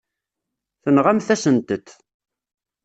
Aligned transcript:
Tenɣamt-asent-t. 0.83 1.87